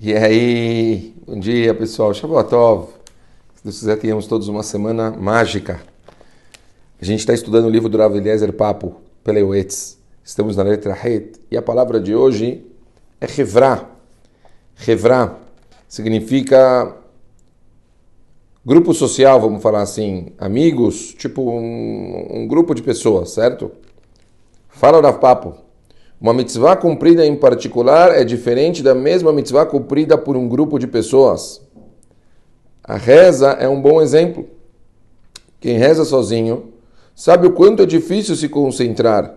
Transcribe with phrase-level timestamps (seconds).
[0.00, 2.90] E aí, bom dia pessoal, Shavuotov.
[3.56, 5.80] Se Deus quiser, tenhamos todos uma semana mágica.
[7.02, 9.98] A gente está estudando o livro do Rav Eliezer Papo, Peleuetz.
[10.22, 11.40] Estamos na letra Het.
[11.50, 12.64] E a palavra de hoje
[13.20, 13.90] é Hevra.
[14.86, 15.36] Hevra
[15.88, 16.94] significa
[18.64, 23.72] grupo social, vamos falar assim, amigos, tipo um, um grupo de pessoas, certo?
[24.68, 25.67] Fala Rav Papo.
[26.20, 30.88] Uma mitzvah cumprida em particular é diferente da mesma mitzvah cumprida por um grupo de
[30.88, 31.60] pessoas.
[32.82, 34.44] A reza é um bom exemplo.
[35.60, 36.72] Quem reza sozinho
[37.14, 39.32] sabe o quanto é difícil se concentrar.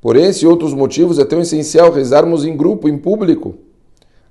[0.00, 3.54] Por esse e outros motivos é tão essencial rezarmos em grupo, em público.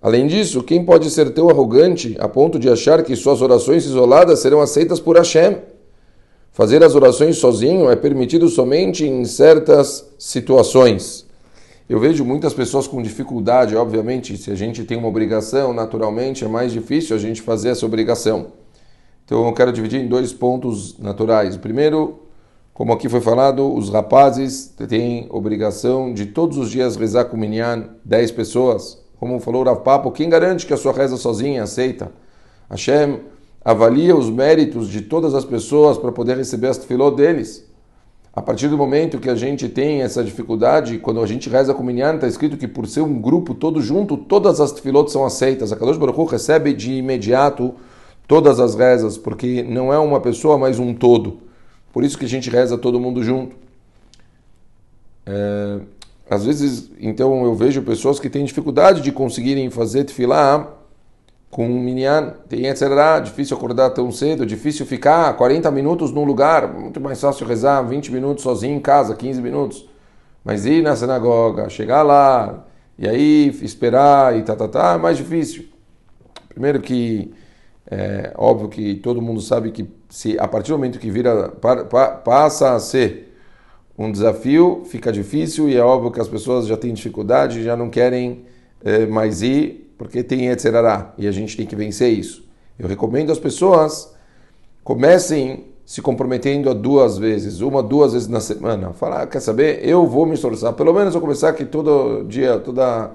[0.01, 4.39] Além disso, quem pode ser tão arrogante a ponto de achar que suas orações isoladas
[4.39, 5.57] serão aceitas por Hashem?
[6.51, 11.29] Fazer as orações sozinho é permitido somente em certas situações.
[11.89, 16.47] Eu vejo muitas pessoas com dificuldade, obviamente, se a gente tem uma obrigação, naturalmente é
[16.47, 18.47] mais difícil a gente fazer essa obrigação.
[19.25, 21.57] Então eu quero dividir em dois pontos naturais.
[21.57, 22.19] Primeiro,
[22.73, 27.39] como aqui foi falado, os rapazes têm obrigação de todos os dias rezar com o
[27.39, 29.01] Minyan 10 pessoas.
[29.19, 32.11] Como falou o Rav Papo, quem garante que a sua reza sozinha aceita?
[32.69, 33.19] Hashem
[33.63, 37.69] avalia os méritos de todas as pessoas para poder receber as tefilot deles.
[38.33, 41.83] A partir do momento que a gente tem essa dificuldade, quando a gente reza com
[41.83, 45.73] Minyan, está escrito que por ser um grupo todo junto, todas as tefilot são aceitas.
[45.73, 47.73] A Kadosh Baruch recebe de imediato
[48.25, 51.39] todas as rezas, porque não é uma pessoa, mas um todo.
[51.91, 53.53] Por isso que a gente reza todo mundo junto.
[55.25, 55.79] É,
[56.29, 60.73] às vezes, então, eu vejo pessoas que têm dificuldade de conseguirem fazer tefilá
[61.51, 62.87] com um minyan, tem etc.
[63.23, 68.11] Difícil acordar tão cedo, difícil ficar 40 minutos num lugar, muito mais fácil rezar 20
[68.11, 69.87] minutos sozinho em casa, 15 minutos.
[70.43, 72.65] Mas ir na sinagoga, chegar lá,
[72.97, 75.65] e aí esperar e tá, tá, tá, é mais difícil.
[76.47, 77.33] Primeiro que
[77.89, 81.83] é óbvio que todo mundo sabe que se a partir do momento que vira pa,
[81.83, 83.35] pa, passa a ser
[83.97, 87.89] um desafio, fica difícil e é óbvio que as pessoas já têm dificuldade, já não
[87.89, 88.45] querem
[88.83, 90.65] é, mais ir porque tem etc.
[91.15, 92.43] E a gente tem que vencer isso.
[92.79, 94.11] Eu recomendo às pessoas
[94.83, 98.93] comecem se comprometendo a duas vezes, uma, duas vezes na semana.
[98.93, 99.87] Falar, ah, quer saber?
[99.87, 100.73] Eu vou me esforçar.
[100.73, 103.11] Pelo menos eu começar aqui todo dia, toda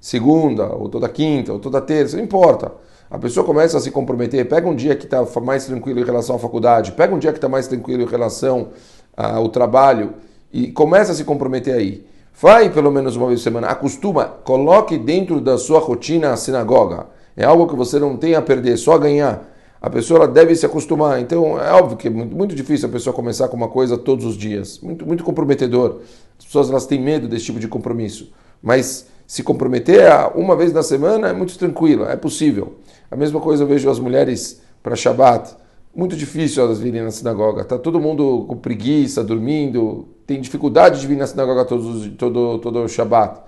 [0.00, 2.72] segunda, ou toda quinta, ou toda terça, não importa.
[3.10, 6.36] A pessoa começa a se comprometer, pega um dia que está mais tranquilo em relação
[6.36, 8.68] à faculdade, pega um dia que está mais tranquilo em relação
[9.14, 10.14] ao trabalho
[10.50, 12.06] e começa a se comprometer aí.
[12.38, 17.06] Vai pelo menos uma vez por semana, acostuma, coloque dentro da sua rotina a sinagoga.
[17.36, 19.48] É algo que você não tem a perder, só a ganhar.
[19.80, 21.20] A pessoa deve se acostumar.
[21.20, 24.26] Então é óbvio que é muito, muito, difícil a pessoa começar com uma coisa todos
[24.26, 24.78] os dias.
[24.80, 26.00] Muito, muito comprometedor.
[26.38, 28.30] As pessoas elas têm medo desse tipo de compromisso.
[28.62, 32.74] Mas se comprometer uma vez na semana é muito tranquilo, é possível.
[33.10, 35.54] A mesma coisa eu vejo as mulheres para Shabat.
[35.94, 37.62] Muito difícil elas virem na sinagoga.
[37.62, 42.84] Está todo mundo com preguiça, dormindo, tem dificuldade de vir na sinagoga todos, todo, todo
[42.84, 43.40] o Shabat.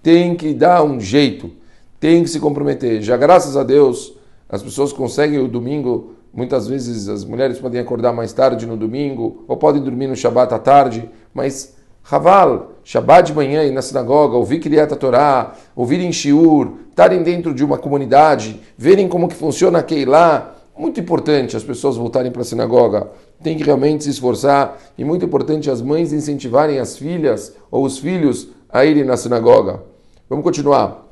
[0.00, 1.50] Tem que dar um jeito,
[1.98, 3.02] tem que se comprometer.
[3.02, 4.14] Já graças a Deus,
[4.48, 9.44] as pessoas conseguem o domingo, muitas vezes as mulheres podem acordar mais tarde no domingo,
[9.48, 11.74] ou podem dormir no Shabat à tarde, mas
[12.08, 17.52] Haval, Shabbat de manhã ir na sinagoga, ouvir Kriyat Torá, ouvir em Shiur, estarem dentro
[17.52, 22.40] de uma comunidade, verem como que funciona a Keilah, muito importante as pessoas voltarem para
[22.40, 23.10] a sinagoga.
[23.42, 24.80] Tem que realmente se esforçar.
[24.96, 29.82] E muito importante as mães incentivarem as filhas ou os filhos a irem na sinagoga.
[30.28, 31.06] Vamos continuar.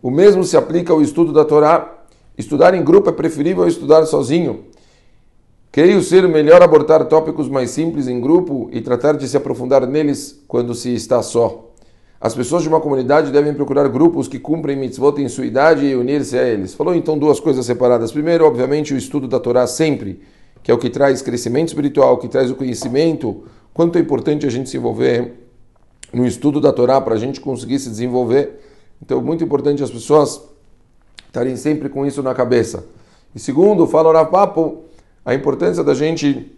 [0.00, 2.04] O mesmo se aplica ao estudo da Torá.
[2.38, 4.64] Estudar em grupo é preferível a estudar sozinho.
[5.72, 10.40] Creio ser melhor abordar tópicos mais simples em grupo e tratar de se aprofundar neles
[10.46, 11.73] quando se está só.
[12.24, 15.94] As pessoas de uma comunidade devem procurar grupos que cumprem mitzvot em sua idade e
[15.94, 16.72] unir-se a eles.
[16.72, 18.10] Falou então duas coisas separadas.
[18.10, 20.22] Primeiro, obviamente, o estudo da Torá sempre,
[20.62, 23.44] que é o que traz crescimento espiritual, que traz o conhecimento.
[23.74, 25.34] Quanto é importante a gente se envolver
[26.14, 28.58] no estudo da Torá para a gente conseguir se desenvolver.
[29.02, 30.40] Então, muito importante as pessoas
[31.26, 32.86] estarem sempre com isso na cabeça.
[33.34, 34.84] E segundo, fala o Papo,
[35.26, 36.50] a importância da gente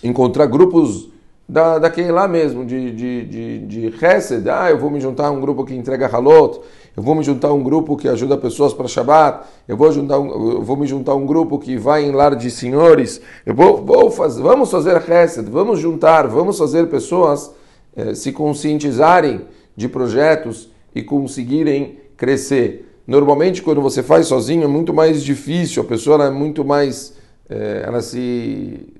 [0.00, 1.08] encontrar grupos
[1.48, 4.48] da, daquele lá mesmo, de, de, de, de Hesed.
[4.48, 6.60] Ah, eu vou me juntar a um grupo que entrega halot,
[6.96, 10.18] eu vou me juntar a um grupo que ajuda pessoas para Shabbat, eu vou, juntar
[10.18, 13.54] um, eu vou me juntar a um grupo que vai em lar de senhores, eu
[13.54, 17.52] vou, vou fazer, vamos fazer Hesed, vamos juntar, vamos fazer pessoas
[17.96, 19.42] eh, se conscientizarem
[19.76, 22.88] de projetos e conseguirem crescer.
[23.06, 27.14] Normalmente, quando você faz sozinho, é muito mais difícil, a pessoa é muito mais.
[27.50, 28.94] Eh, ela se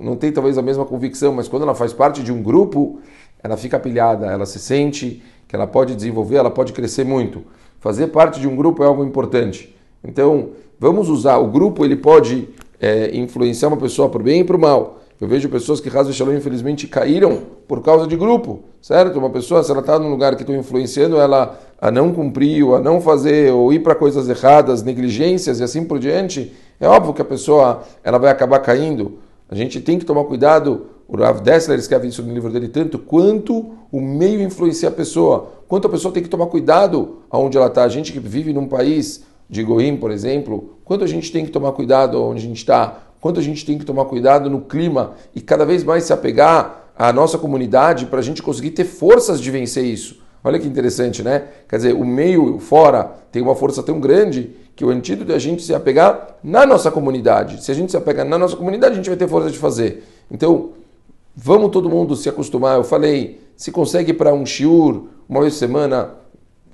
[0.00, 3.00] não tem talvez a mesma convicção, mas quando ela faz parte de um grupo,
[3.42, 7.42] ela fica pilhada, ela se sente que ela pode desenvolver, ela pode crescer muito.
[7.78, 9.74] fazer parte de um grupo é algo importante.
[10.02, 11.38] Então, vamos usar.
[11.38, 12.48] O grupo ele pode
[12.80, 15.00] é, influenciar uma pessoa para o bem e para o mal.
[15.20, 19.18] Eu vejo pessoas que, Raso Shalom, infelizmente, caíram por causa de grupo, certo?
[19.18, 22.76] Uma pessoa, se ela está num lugar que estou influenciando ela a não cumprir, ou
[22.76, 27.14] a não fazer, ou ir para coisas erradas, negligências e assim por diante, é óbvio
[27.14, 29.18] que a pessoa ela vai acabar caindo.
[29.48, 30.86] A gente tem que tomar cuidado.
[31.08, 35.52] O Rav Dessler escreve isso no livro dele tanto quanto o meio influencia a pessoa,
[35.68, 37.84] quanto a pessoa tem que tomar cuidado aonde ela está.
[37.84, 41.52] A gente que vive num país de Goim, por exemplo, quanto a gente tem que
[41.52, 45.12] tomar cuidado onde a gente está, quanto a gente tem que tomar cuidado no clima
[45.34, 49.40] e cada vez mais se apegar à nossa comunidade para a gente conseguir ter forças
[49.40, 50.25] de vencer isso.
[50.46, 51.42] Olha que interessante, né?
[51.68, 55.40] Quer dizer, o meio fora tem uma força tão grande que o antídoto é a
[55.40, 57.64] gente se apegar na nossa comunidade.
[57.64, 60.04] Se a gente se apegar na nossa comunidade, a gente vai ter força de fazer.
[60.30, 60.68] Então,
[61.34, 62.76] vamos todo mundo se acostumar.
[62.76, 66.10] Eu falei, se consegue para um shiur uma vez por semana,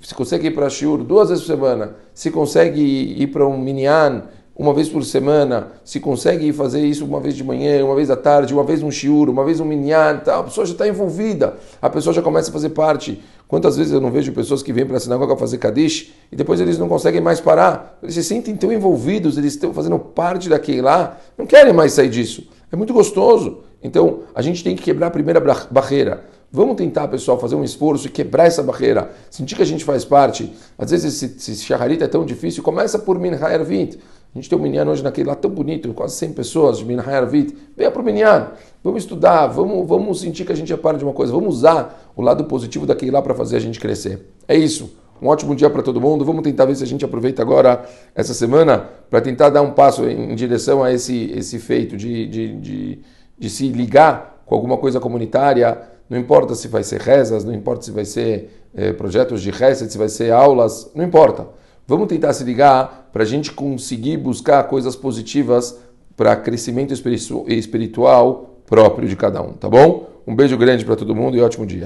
[0.03, 4.21] se consegue ir para shiur duas vezes por semana, se consegue ir para um minyan
[4.55, 8.15] uma vez por semana, se consegue fazer isso uma vez de manhã, uma vez à
[8.15, 11.55] tarde, uma vez um shiur, uma vez um minyan, tá, a pessoa já está envolvida,
[11.81, 13.19] a pessoa já começa a fazer parte.
[13.47, 16.61] Quantas vezes eu não vejo pessoas que vêm para a sinagoga fazer Kadish e depois
[16.61, 17.97] eles não conseguem mais parar?
[18.01, 22.09] Eles se sentem tão envolvidos, eles estão fazendo parte daquele lá, não querem mais sair
[22.09, 22.47] disso.
[22.71, 23.59] É muito gostoso.
[23.83, 26.25] Então, a gente tem que quebrar a primeira barreira.
[26.55, 29.11] Vamos tentar, pessoal, fazer um esforço e quebrar essa barreira.
[29.27, 30.53] Sentir que a gente faz parte.
[30.77, 32.61] Às vezes, esse, esse shaharita é tão difícil.
[32.61, 33.97] Começa por Minha Ervit.
[33.97, 37.01] A gente tem um Minyan hoje naquele lá tão bonito, quase 100 pessoas de Minha
[37.01, 37.57] Ervit.
[37.75, 38.51] Venha para o Minyan.
[38.83, 39.47] Vamos estudar.
[39.47, 41.33] Vamos, vamos sentir que a gente é parte de uma coisa.
[41.33, 44.23] Vamos usar o lado positivo daquele lá para fazer a gente crescer.
[44.47, 44.95] É isso.
[45.19, 46.23] Um ótimo dia para todo mundo.
[46.23, 47.83] Vamos tentar ver se a gente aproveita agora
[48.13, 52.55] essa semana para tentar dar um passo em direção a esse, esse feito de, de,
[52.57, 52.99] de,
[53.39, 57.83] de se ligar com alguma coisa comunitária não importa se vai ser rezas, não importa
[57.83, 61.47] se vai ser eh, projetos de reset, se vai ser aulas, não importa.
[61.87, 65.77] Vamos tentar se ligar para a gente conseguir buscar coisas positivas
[66.15, 70.09] para crescimento espiritual próprio de cada um, tá bom?
[70.25, 71.81] Um beijo grande para todo mundo e ótimo dia.